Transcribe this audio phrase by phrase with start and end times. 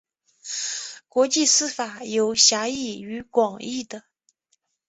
[1.09, 4.01] 国际私法有狭义与广义的。